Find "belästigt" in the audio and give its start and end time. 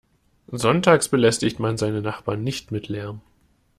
1.09-1.59